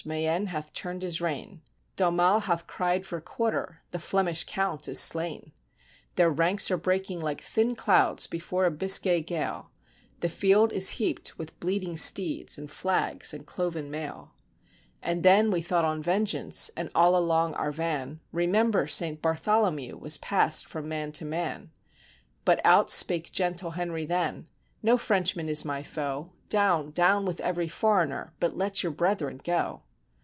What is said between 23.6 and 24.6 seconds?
Henry then,